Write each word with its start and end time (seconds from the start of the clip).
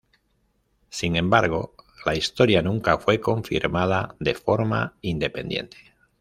Sin 0.89 1.15
embargo 1.15 1.75
la 2.07 2.15
historia 2.15 2.63
nunca 2.63 2.97
fue 2.97 3.21
confirmada 3.21 4.15
de 4.19 4.33
forma 4.33 4.95
independiente. 5.03 5.77